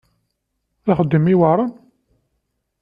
D 0.85 0.87
axeddim 0.91 1.25
iweɛṛen? 1.33 1.71